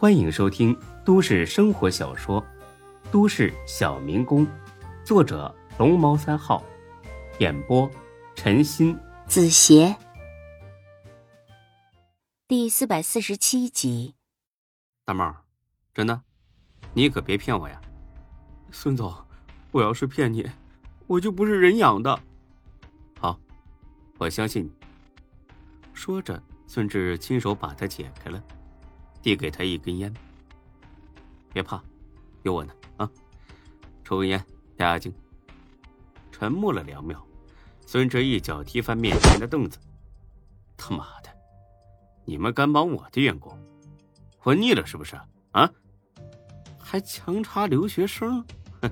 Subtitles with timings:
[0.00, 0.74] 欢迎收听
[1.04, 2.40] 都市生活小说
[3.10, 4.46] 《都市小民工》，
[5.04, 6.64] 作者龙猫三号，
[7.38, 7.86] 演播
[8.34, 9.94] 陈鑫、子邪，
[12.48, 14.14] 第四百四十七集。
[15.04, 15.36] 大猫，
[15.92, 16.22] 真的，
[16.94, 17.78] 你可别骗我呀！
[18.70, 19.14] 孙总，
[19.70, 20.48] 我要是骗你，
[21.08, 22.18] 我就不是人养的。
[23.18, 23.38] 好，
[24.16, 24.72] 我相信你。
[25.92, 28.42] 说着，孙志亲手把它解开了。
[29.22, 30.12] 递给他一根烟，
[31.52, 31.82] 别怕，
[32.42, 33.10] 有我呢啊！
[34.04, 34.44] 抽根烟
[34.76, 35.12] 压压惊。
[36.30, 37.22] 沉默了两秒，
[37.86, 39.78] 孙哲一脚踢翻面前的凳子。
[40.76, 41.28] 他妈的，
[42.24, 43.56] 你们敢绑我的员工？
[44.38, 45.20] 活腻了是不是
[45.52, 45.70] 啊？
[46.78, 48.42] 还强插留学生？
[48.80, 48.90] 哼，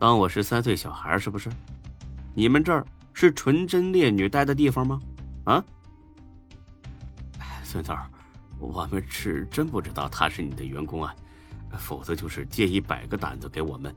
[0.00, 1.48] 当我是三岁小孩是不是？
[2.34, 5.00] 你们这儿是纯真烈女待的地方吗？
[5.44, 5.64] 啊？
[7.62, 8.10] 孙子儿。
[8.62, 11.12] 我们是真不知道他是你的员工啊，
[11.76, 13.92] 否则就是借一百个胆子给我们，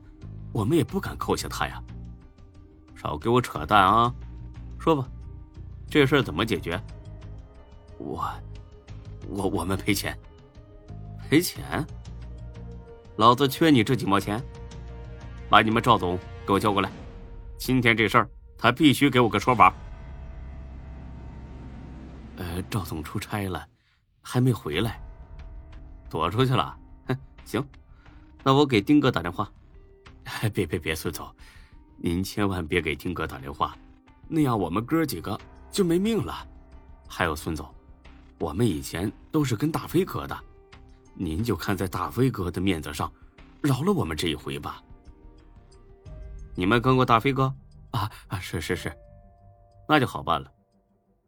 [0.52, 1.80] 我们也不敢扣下他呀。
[2.96, 4.12] 少给我扯淡啊！
[4.78, 5.08] 说吧，
[5.88, 6.82] 这事儿怎么解决？
[7.96, 8.28] 我，
[9.28, 10.18] 我我们赔钱，
[11.28, 11.86] 赔钱？
[13.16, 14.42] 老子缺你这几毛钱？
[15.48, 16.90] 把你们赵总给我叫过来，
[17.56, 19.72] 今天这事儿他必须给我个说法。
[22.36, 23.64] 呃，赵总出差了。
[24.28, 25.00] 还没回来，
[26.10, 26.76] 躲出去了。
[27.06, 27.64] 哼，行，
[28.42, 29.48] 那我给丁哥打电话。
[30.52, 31.24] 别别别，孙总，
[31.96, 33.78] 您千万别给丁哥打电话，
[34.26, 35.38] 那样我们哥几个
[35.70, 36.44] 就没命了。
[37.06, 37.72] 还有孙总，
[38.40, 40.36] 我们以前都是跟大飞哥的，
[41.14, 43.10] 您就看在大飞哥的面子上，
[43.62, 44.82] 饶了我们这一回吧。
[46.56, 47.54] 你们跟过大飞哥？
[47.92, 48.92] 啊啊，是是是，
[49.88, 50.50] 那就好办了，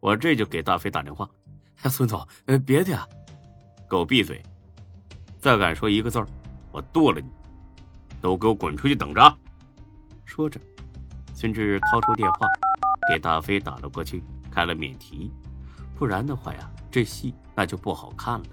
[0.01, 1.31] 我这就给大飞打电话。
[1.85, 3.07] 孙总，呃，别的呀，
[3.89, 4.43] 给我闭嘴！
[5.39, 6.27] 再敢说一个字儿，
[6.73, 7.29] 我剁了你！
[8.21, 9.39] 都给我滚出去等着！
[10.25, 10.61] 说着，
[11.35, 12.39] 孙志掏出电话，
[13.09, 15.31] 给大飞打了过去，开了免提，
[15.97, 18.47] 不然的话呀，这戏那就不好看了。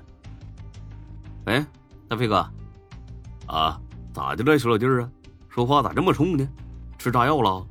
[1.45, 1.65] 喂，
[2.07, 2.47] 大飞哥，
[3.47, 3.81] 啊，
[4.13, 5.09] 咋的了，小老弟儿啊？
[5.49, 6.47] 说话咋这么冲呢？
[6.97, 7.65] 吃炸药了？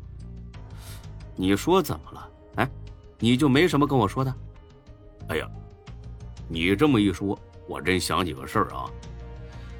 [1.36, 2.28] 你说怎么了？
[2.56, 2.71] 哎，
[3.19, 4.34] 你就没什么跟我说的？
[5.28, 5.50] 哎呀，
[6.48, 8.90] 你这么一说，我真想起个事儿啊。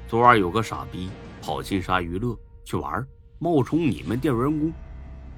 [0.07, 1.09] 昨晚有个傻逼
[1.41, 3.05] 跑金沙娱乐去玩，
[3.39, 4.73] 冒充你们店员工，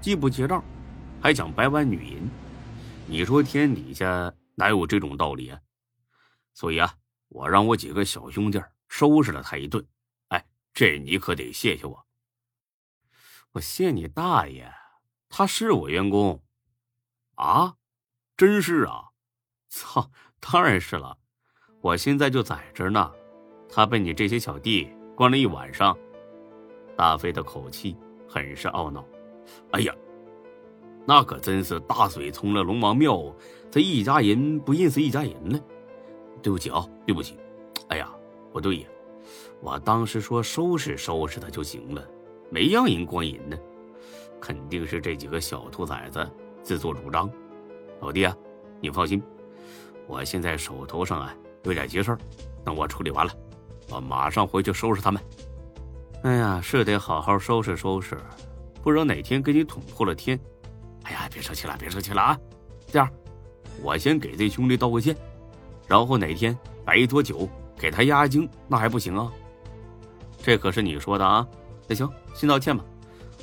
[0.01, 0.63] 既不结账，
[1.21, 2.29] 还想白玩女人。
[3.05, 5.59] 你说天底下哪有这种道理啊？
[6.53, 6.93] 所以啊，
[7.27, 9.85] 我让我几个小兄弟收拾了他一顿。
[10.29, 12.05] 哎，这你可得谢谢我。
[13.51, 14.71] 我谢你大爷！
[15.29, 16.41] 他是我员工
[17.35, 17.75] 啊，
[18.37, 19.09] 真是啊。
[19.69, 21.17] 操，当然是了，
[21.81, 23.11] 我现在就在这呢。
[23.69, 25.97] 他被你这些小弟关了一晚上。
[26.95, 27.95] 大飞的口气
[28.27, 29.05] 很是懊恼。
[29.71, 29.93] 哎呀，
[31.05, 33.33] 那可真是大水冲了龙王庙，
[33.69, 35.59] 这一家人不认识一家人了。
[36.41, 37.37] 对不起啊，对不起。
[37.89, 38.09] 哎呀，
[38.51, 38.87] 不对呀，
[39.61, 42.07] 我当时说收拾收拾他就行了，
[42.49, 43.57] 没让人关人呢。
[44.39, 46.25] 肯定是这几个小兔崽子
[46.63, 47.29] 自作主张。
[47.99, 48.35] 老弟啊，
[48.79, 49.21] 你放心。
[50.07, 52.17] 我现在手头上啊有点急事儿，
[52.63, 53.33] 等我处理完了，
[53.89, 55.21] 我马上回去收拾他们。
[56.23, 58.17] 哎呀，是得好好收拾收拾，
[58.81, 60.39] 不然哪天给你捅破了天。
[61.03, 62.39] 哎呀，别生气了，别生气了啊！
[62.87, 63.09] 这样，
[63.83, 65.15] 我先给这兄弟道个歉，
[65.87, 67.47] 然后哪天摆一桌酒
[67.77, 69.31] 给他压压惊，那还不行啊？
[70.41, 71.47] 这可是你说的啊！
[71.87, 72.83] 那行，先道歉吧。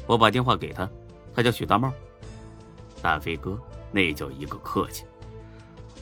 [0.06, 0.88] 我把电话给他，
[1.34, 1.92] 他叫许大茂。
[3.00, 3.58] 大飞哥，
[3.92, 5.04] 那叫一个客气。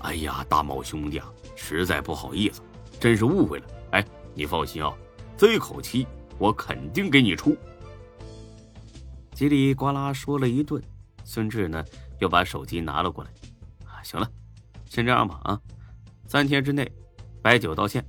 [0.03, 2.61] 哎呀，大茂兄弟啊，实在不好意思，
[3.01, 3.67] 真是误会了。
[3.93, 4.05] 哎，
[4.35, 4.93] 你放心啊，
[5.37, 6.07] 这一口气
[6.39, 7.57] 我肯定给你出。
[9.35, 10.83] 叽里呱啦说了一顿，
[11.25, 11.85] 孙志呢
[12.19, 13.31] 又把手机拿了过来。
[13.87, 14.29] 啊，行了，
[14.87, 15.61] 先这样吧啊，
[16.27, 16.91] 三天之内
[17.41, 18.05] 白酒道歉，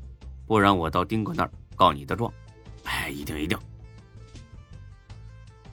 [0.45, 2.31] 不然我到丁哥那儿告你的状。
[2.83, 3.57] 哎，一定一定。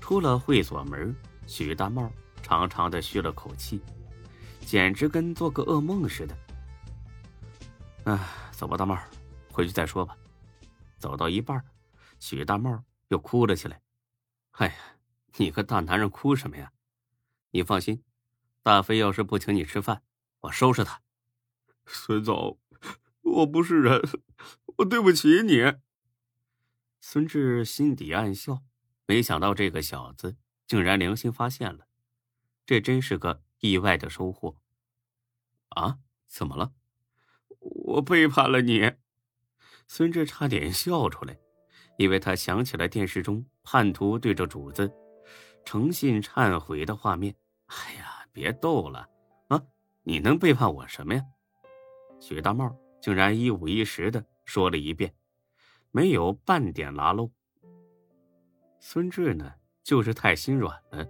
[0.01, 1.15] 出了会所门，
[1.47, 2.11] 许大茂
[2.43, 3.81] 长长的吁了口气。
[4.71, 6.39] 简直跟做个噩梦似的。
[8.05, 8.17] 哎，
[8.53, 8.97] 走吧，大帽，
[9.51, 10.17] 回去再说吧。
[10.97, 11.61] 走到一半，
[12.21, 13.83] 许大帽又哭了起来。
[14.53, 14.75] 哎呀，
[15.39, 16.71] 你个大男人哭什么呀？
[17.51, 18.05] 你放心，
[18.63, 20.05] 大飞要是不请你吃饭，
[20.43, 21.03] 我收拾他。
[21.87, 22.61] 孙总，
[23.23, 24.01] 我不是人，
[24.77, 25.79] 我对不起你。
[27.01, 28.63] 孙志心底暗笑，
[29.05, 30.37] 没想到这个小子
[30.69, 31.89] 竟然良心发现了，
[32.65, 33.43] 这真是个。
[33.63, 34.60] 意外的收获，
[35.71, 35.99] 啊？
[36.29, 36.73] 怎么了？
[37.59, 38.93] 我背叛了你。
[39.87, 41.37] 孙志差点笑出来，
[41.99, 44.91] 因为他想起了电视中叛徒对着主子
[45.65, 47.35] 诚信忏悔的画面。
[47.67, 49.09] 哎呀，别逗了
[49.49, 49.61] 啊！
[50.03, 51.23] 你能背叛我什么呀？
[52.21, 55.15] 许大茂竟然一五一十的说了一遍，
[55.91, 57.31] 没有半点拉漏。
[58.79, 61.07] 孙志呢，就是太心软了，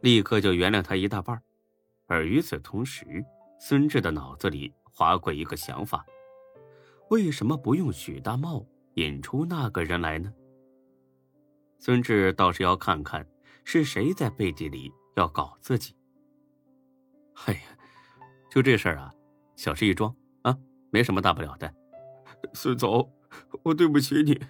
[0.00, 1.40] 立刻就原谅他一大半。
[2.06, 3.24] 而与此同时，
[3.58, 6.04] 孙志的脑子里划过一个想法：
[7.10, 8.64] 为什么不用许大茂
[8.94, 10.32] 引出那个人来呢？
[11.78, 13.26] 孙志倒是要看看
[13.64, 15.94] 是谁在背地里要搞自己。
[17.44, 17.60] 哎呀，
[18.50, 19.12] 就这事儿啊，
[19.56, 20.56] 小事一桩啊，
[20.90, 21.72] 没什么大不了的。
[22.54, 23.12] 孙总，
[23.62, 24.40] 我对不起你，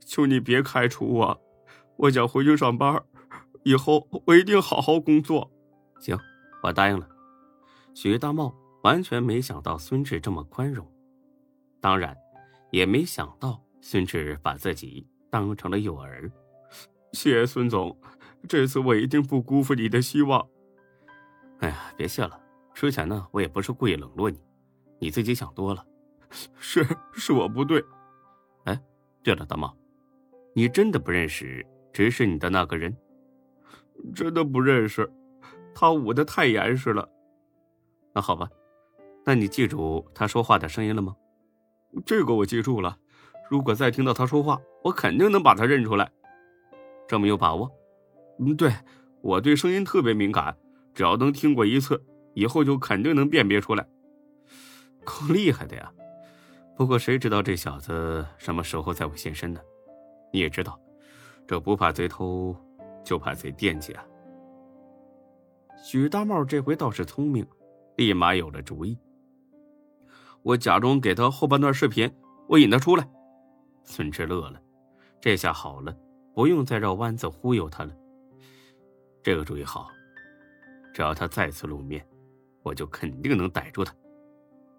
[0.00, 1.40] 求你别开除我，
[1.96, 3.02] 我想回去上班，
[3.64, 5.50] 以后我一定好好工作。
[6.00, 6.16] 行，
[6.62, 7.08] 我答应了。
[8.00, 8.54] 许大茂
[8.84, 10.88] 完全没想到孙志这么宽容，
[11.80, 12.16] 当然，
[12.70, 16.30] 也没想到孙志把自己当成了诱饵。
[17.12, 17.98] 谢谢孙总，
[18.48, 20.48] 这次我一定不辜负你的希望。
[21.58, 22.40] 哎呀，别谢了。
[22.72, 24.40] 之前呢，我也不是故意冷落你，
[25.00, 25.84] 你自己想多了。
[26.56, 27.84] 是，是我不对。
[28.62, 28.80] 哎，
[29.24, 29.76] 对了，大茂，
[30.54, 32.96] 你真的不认识指使你的那个人？
[34.14, 35.12] 真的不认识，
[35.74, 37.10] 他捂得太严实了。
[38.18, 38.50] 那好吧，
[39.24, 41.14] 那你记住他说话的声音了吗？
[42.04, 42.98] 这个我记住了。
[43.48, 46.10] 如果再听到他说话，我肯定能把他认出来。
[47.06, 47.70] 这么有把握？
[48.40, 48.72] 嗯，对，
[49.22, 50.56] 我对声音特别敏感，
[50.92, 52.04] 只要能听过一次，
[52.34, 53.86] 以后就肯定能辨别出来。
[55.04, 55.92] 够厉害的呀！
[56.76, 59.60] 不过谁知道这小子什么时候才会现身呢？
[60.32, 60.76] 你也知道，
[61.46, 62.52] 这不怕贼偷，
[63.04, 64.04] 就怕贼惦记啊。
[65.80, 67.46] 许大茂这回倒是聪明。
[67.98, 68.96] 立马有了主意。
[70.44, 72.08] 我假装给他后半段视频，
[72.46, 73.06] 我引他出来。
[73.82, 74.62] 孙志乐了，
[75.20, 75.94] 这下好了，
[76.32, 77.92] 不用再绕弯子忽悠他了。
[79.20, 79.90] 这个主意好，
[80.94, 82.06] 只要他再次露面，
[82.62, 83.92] 我就肯定能逮住他。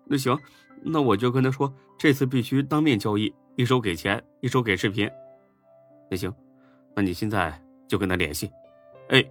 [0.05, 0.39] 那行，
[0.81, 5.11] 那我就跟他说，这次必须当面交易，一手给钱，一手给视频。
[6.09, 6.33] 那行，
[6.95, 8.49] 那你现在就跟他联系。
[9.09, 9.21] 哎，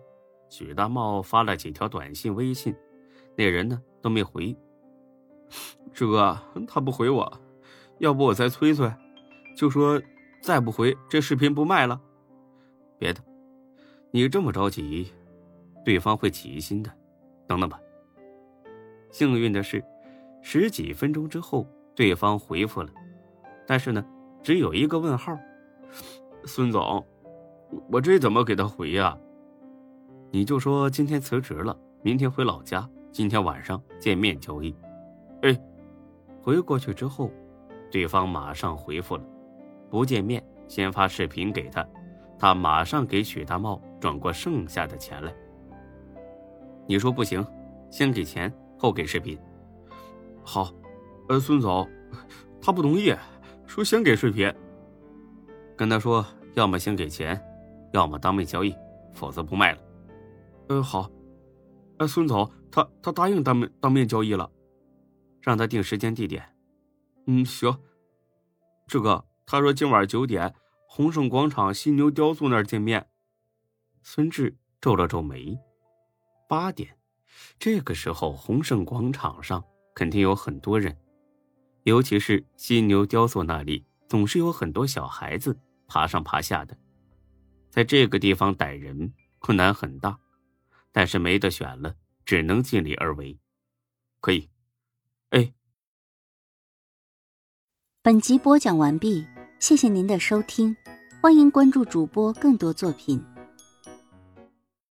[0.51, 2.77] 许大茂发了几条短信、微信。
[3.39, 4.55] 那人呢都没回，
[5.95, 6.37] 志哥
[6.67, 7.41] 他不回我，
[7.99, 8.93] 要不我再催催，
[9.57, 10.03] 就说
[10.43, 12.01] 再不回这视频不卖了。
[12.99, 13.21] 别的，
[14.11, 15.13] 你这么着急，
[15.85, 16.91] 对方会起疑心的。
[17.47, 17.81] 等等吧。
[19.13, 19.85] 幸运的是，
[20.43, 21.65] 十几分钟之后，
[21.95, 22.91] 对方回复了，
[23.69, 24.05] 但是呢，
[24.43, 25.39] 只有一个问号。
[26.45, 27.07] 孙总，
[27.89, 29.17] 我这怎么给他回呀？
[30.33, 32.91] 你就说今天辞职了，明天回老家。
[33.19, 34.73] 今天晚上见面交易，
[35.43, 35.53] 哎，
[36.41, 37.29] 回过去之后，
[37.91, 39.25] 对方马上回复了，
[39.91, 41.85] 不见面，先发视频给他，
[42.39, 45.35] 他马上给许大茂转过剩下的钱来。
[46.87, 47.45] 你说不行，
[47.91, 49.37] 先给钱后给视频。
[50.45, 50.71] 好，
[51.29, 51.91] 呃，孙总，
[52.63, 53.13] 他不同意，
[53.67, 54.49] 说先给视频。
[55.77, 56.25] 跟他说，
[56.55, 57.37] 要么先给钱，
[57.91, 58.73] 要么当面交易，
[59.13, 59.79] 否则不卖了。
[60.69, 61.11] 嗯，好。
[61.97, 64.51] 哎，孙总，他他答应当面当面交易了，
[65.41, 66.45] 让他定时间地点。
[67.27, 67.77] 嗯，行。
[68.87, 70.55] 志哥，他说今晚九点，
[70.87, 73.07] 鸿盛广场犀牛雕塑那儿见面。
[74.03, 75.59] 孙志皱了皱眉。
[76.49, 76.97] 八点，
[77.59, 79.63] 这个时候鸿盛广场上
[79.95, 80.97] 肯定有很多人，
[81.83, 86.77] 尤其是犀牛雕塑那里，总是有很多小孩子爬上爬下的，
[87.69, 90.19] 在这个地方逮人困难很大。
[90.91, 91.95] 但是没得选了，
[92.29, 93.39] 只能尽力而为。
[94.21, 94.51] 可以，
[95.31, 95.55] 哎。
[98.03, 99.27] 本集播讲完毕，
[99.59, 100.77] 谢谢您的收听，
[101.23, 103.25] 欢迎关注主播更多作品。